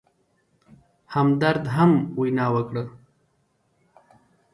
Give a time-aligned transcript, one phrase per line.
[1.13, 2.83] همدرد هم وینا وکړه.